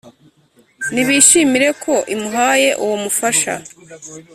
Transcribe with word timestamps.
nibishimire 0.93 1.69
ko 1.83 1.93
imuhaye 2.13 2.69
uwo 2.83 2.95
mufasha 3.03 3.53